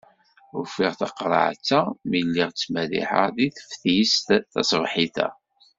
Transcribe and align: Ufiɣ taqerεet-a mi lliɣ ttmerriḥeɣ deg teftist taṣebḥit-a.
Ufiɣ 0.59 0.91
taqerεet-a 0.99 1.81
mi 2.09 2.19
lliɣ 2.27 2.49
ttmerriḥeɣ 2.51 3.27
deg 3.37 3.51
teftist 3.57 4.27
taṣebḥit-a. 4.53 5.27